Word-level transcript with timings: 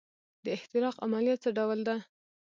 د 0.43 0.45
احتراق 0.57 0.95
عملیه 1.05 1.35
څه 1.43 1.49
ډول 1.57 1.79
ده. 1.87 1.95